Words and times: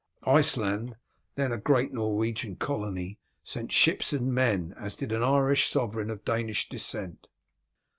Iceland, 0.25 0.95
then 1.35 1.51
a 1.51 1.59
great 1.59 1.93
Norwegian 1.93 2.55
colony, 2.55 3.19
sent 3.43 3.71
ships 3.71 4.11
and 4.13 4.33
men, 4.33 4.73
as 4.79 4.95
did 4.95 5.11
an 5.11 5.21
Irish 5.21 5.67
sovereign 5.67 6.09
of 6.09 6.25
Danish 6.25 6.67
descent. 6.69 7.27